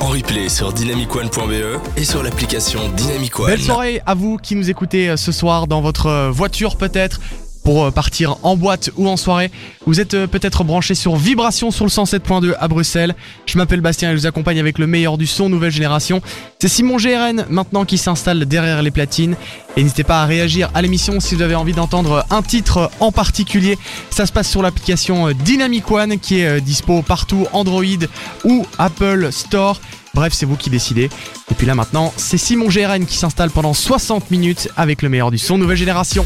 en 0.00 0.08
replay 0.08 0.48
sur 0.48 0.72
dynamicone.be 0.72 1.80
et 1.96 2.04
sur 2.04 2.22
l'application 2.22 2.88
Dynamic 2.96 3.38
One. 3.38 3.46
Belle 3.46 3.60
soirée 3.60 4.02
à 4.06 4.14
vous 4.14 4.36
qui 4.36 4.54
nous 4.54 4.70
écoutez 4.70 5.08
euh, 5.08 5.16
ce 5.16 5.32
soir 5.32 5.66
dans 5.66 5.80
votre 5.80 6.06
euh, 6.06 6.30
voiture 6.30 6.76
peut-être 6.76 7.20
pour 7.66 7.86
euh, 7.86 7.90
partir 7.90 8.36
en 8.44 8.56
boîte 8.56 8.90
ou 8.96 9.08
en 9.08 9.16
soirée. 9.16 9.50
Vous 9.86 9.98
êtes 9.98 10.14
euh, 10.14 10.28
peut-être 10.28 10.62
branché 10.62 10.94
sur 10.94 11.16
Vibration 11.16 11.72
sur 11.72 11.84
le 11.84 11.90
107.2 11.90 12.54
à 12.60 12.68
Bruxelles. 12.68 13.16
Je 13.44 13.58
m'appelle 13.58 13.80
Bastien 13.80 14.10
et 14.10 14.12
je 14.12 14.20
vous 14.20 14.26
accompagne 14.26 14.60
avec 14.60 14.78
le 14.78 14.86
meilleur 14.86 15.18
du 15.18 15.26
son 15.26 15.48
nouvelle 15.48 15.72
génération. 15.72 16.22
C'est 16.60 16.68
Simon 16.68 16.96
GRN 16.96 17.44
maintenant 17.50 17.84
qui 17.84 17.98
s'installe 17.98 18.44
derrière 18.44 18.82
les 18.82 18.92
platines. 18.92 19.34
Et 19.76 19.82
n'hésitez 19.82 20.04
pas 20.04 20.22
à 20.22 20.26
réagir 20.26 20.70
à 20.74 20.80
l'émission 20.80 21.18
si 21.18 21.34
vous 21.34 21.42
avez 21.42 21.56
envie 21.56 21.72
d'entendre 21.72 22.24
un 22.30 22.40
titre 22.40 22.88
en 23.00 23.10
particulier. 23.10 23.76
Ça 24.10 24.26
se 24.26 24.32
passe 24.32 24.48
sur 24.48 24.62
l'application 24.62 25.26
euh, 25.26 25.32
Dynamic 25.34 25.90
One 25.90 26.20
qui 26.20 26.38
est 26.38 26.60
dispo 26.60 27.02
partout 27.02 27.48
Android 27.52 27.82
ou 28.44 28.64
Apple 28.78 29.30
Store. 29.32 29.80
Bref, 30.14 30.34
c'est 30.34 30.46
vous 30.46 30.56
qui 30.56 30.70
décidez. 30.70 31.10
Et 31.50 31.54
puis 31.56 31.66
là 31.66 31.74
maintenant, 31.74 32.14
c'est 32.16 32.38
Simon 32.38 32.68
GRN 32.68 33.06
qui 33.06 33.16
s'installe 33.16 33.50
pendant 33.50 33.74
60 33.74 34.30
minutes 34.30 34.68
avec 34.76 35.02
le 35.02 35.08
meilleur 35.08 35.32
du 35.32 35.38
son 35.38 35.58
nouvelle 35.58 35.76
génération. 35.76 36.24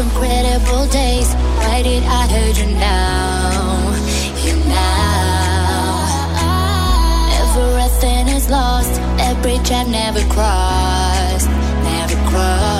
incredible 0.00 0.86
days. 0.86 1.34
Why 1.60 1.82
did 1.82 2.02
I 2.04 2.26
hurt 2.32 2.58
you 2.58 2.70
now? 2.74 3.92
You 4.44 4.56
now. 4.64 6.06
Everything 7.42 8.28
is 8.28 8.48
lost. 8.48 9.00
Every 9.18 9.42
bridge 9.42 9.70
I've 9.70 9.88
never 9.88 10.22
crossed. 10.32 11.48
Never 11.84 12.16
crossed. 12.30 12.79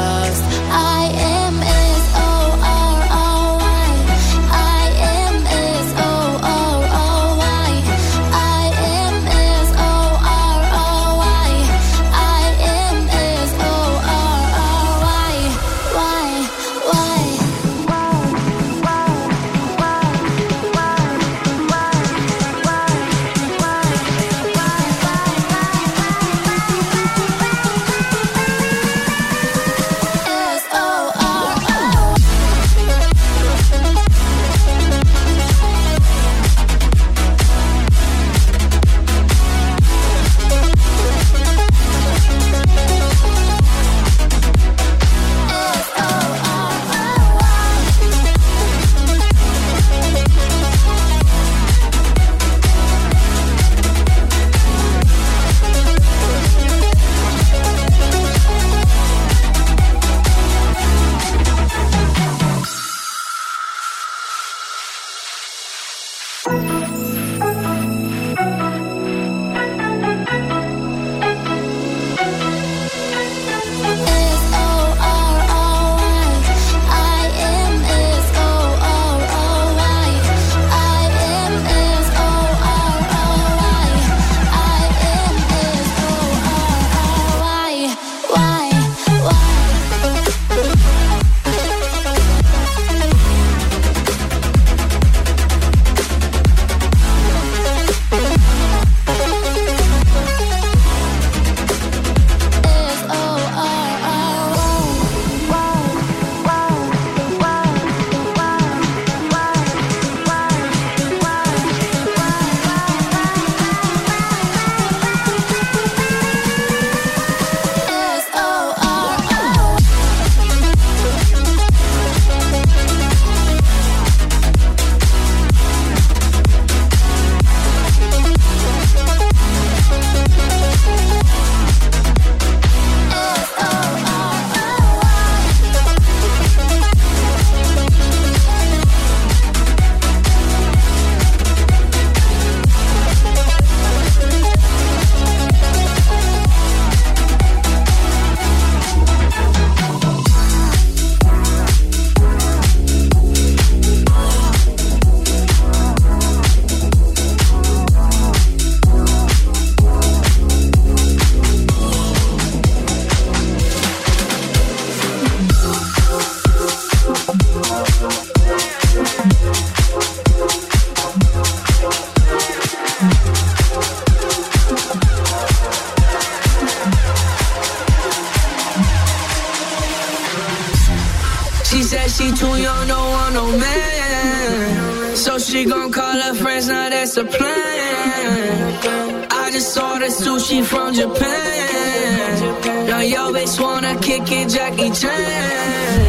just 189.60 189.74
saw 189.74 189.98
the 189.98 190.06
sushi 190.06 190.64
from 190.64 190.94
Japan. 190.94 192.86
Now 192.86 193.00
yo 193.00 193.30
bitch 193.30 193.60
wanna 193.60 193.94
kick 194.00 194.32
it, 194.32 194.48
Jackie 194.48 194.90
Chan. 194.90 196.08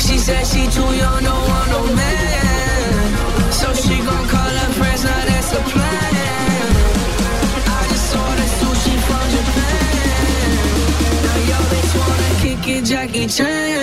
She 0.00 0.16
said 0.16 0.46
she 0.46 0.62
too 0.76 0.90
young, 1.02 1.22
no 1.22 1.36
one, 1.56 1.68
no 1.74 1.80
man. 1.94 3.52
So 3.52 3.74
she 3.74 3.96
gon' 4.08 4.26
call 4.32 4.52
her 4.60 4.72
friends, 4.78 5.04
now 5.04 5.24
that's 5.28 5.50
the 5.54 5.60
plan. 5.72 6.14
I 7.76 7.80
just 7.92 8.16
ordered 8.24 8.52
sushi 8.60 8.94
from 9.06 9.24
Japan. 9.34 10.50
Now 11.26 11.38
yo 11.50 11.58
bitch 11.72 11.92
wanna 12.00 12.30
kick 12.42 12.64
it, 12.74 12.82
Jackie 12.90 13.26
Chan. 13.36 13.82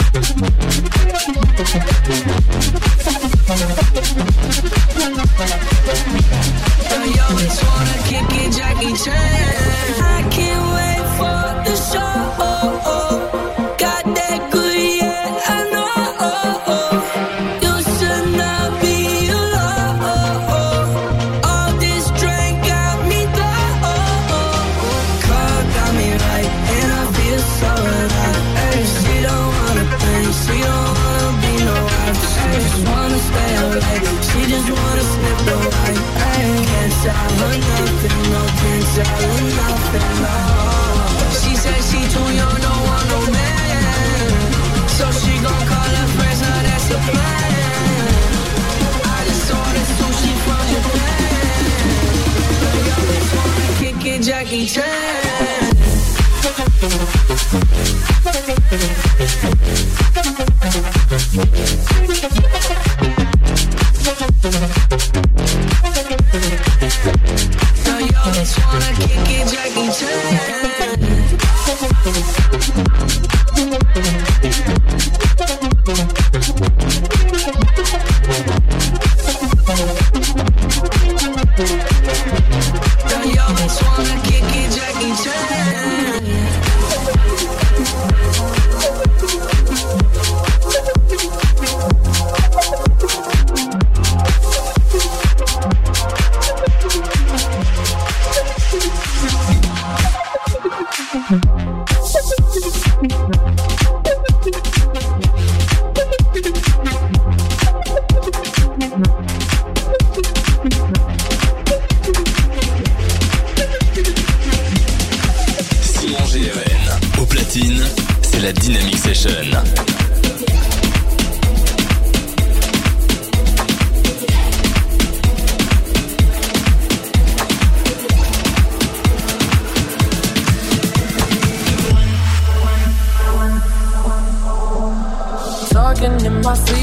Thank 82.51 82.90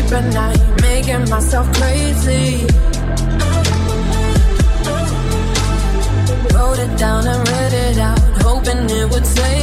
up 0.08 0.22
at 0.22 0.32
night, 0.32 0.80
making 0.80 1.28
myself 1.28 1.66
crazy. 1.74 2.66
Wrote 6.54 6.78
it 6.78 6.98
down 6.98 7.26
and 7.26 7.48
read 7.48 7.72
it 7.72 7.98
out, 7.98 8.18
hoping 8.42 8.90
it 8.90 9.10
would 9.10 9.26
save. 9.26 9.57